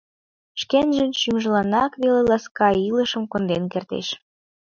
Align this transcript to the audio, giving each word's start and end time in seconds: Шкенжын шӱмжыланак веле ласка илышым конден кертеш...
Шкенжын 0.61 1.11
шӱмжыланак 1.19 1.91
веле 2.01 2.21
ласка 2.29 2.67
илышым 2.87 3.23
конден 3.31 3.63
кертеш... 3.73 4.07